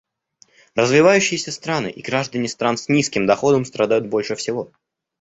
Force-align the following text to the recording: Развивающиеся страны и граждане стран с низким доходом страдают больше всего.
Развивающиеся 0.73 1.51
страны 1.51 1.91
и 1.91 2.01
граждане 2.01 2.47
стран 2.47 2.77
с 2.77 2.89
низким 2.89 3.27
доходом 3.27 3.65
страдают 3.65 4.07
больше 4.07 4.33
всего. 4.35 4.71